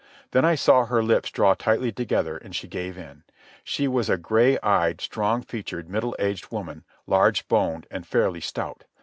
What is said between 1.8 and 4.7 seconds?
together, and she gave in. She was a gray